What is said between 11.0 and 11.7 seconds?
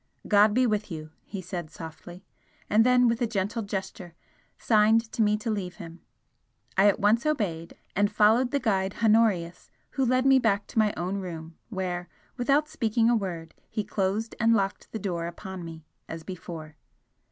room,